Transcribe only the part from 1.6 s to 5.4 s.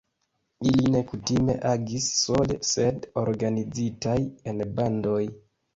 agis sole, sed organizitaj en bandoj.